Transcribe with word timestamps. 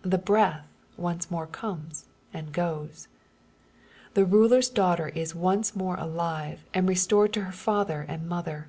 The 0.00 0.16
breath 0.16 0.64
once 0.96 1.30
more 1.30 1.46
comes 1.46 2.06
and 2.32 2.50
goes. 2.50 3.08
The 4.14 4.24
ruler's 4.24 4.70
daughter 4.70 5.08
is 5.08 5.34
once 5.34 5.76
more 5.76 5.96
alive, 5.96 6.64
and 6.72 6.88
restored 6.88 7.34
to 7.34 7.42
her 7.42 7.52
father 7.52 8.06
and 8.08 8.26
mother. 8.26 8.68